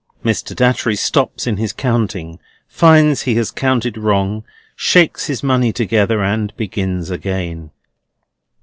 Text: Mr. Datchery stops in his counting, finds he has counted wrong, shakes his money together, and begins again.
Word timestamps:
Mr. 0.25 0.55
Datchery 0.55 0.95
stops 0.95 1.45
in 1.45 1.57
his 1.57 1.71
counting, 1.73 2.39
finds 2.67 3.21
he 3.21 3.35
has 3.35 3.51
counted 3.51 3.99
wrong, 3.99 4.43
shakes 4.75 5.27
his 5.27 5.43
money 5.43 5.71
together, 5.71 6.23
and 6.23 6.57
begins 6.57 7.11
again. 7.11 7.69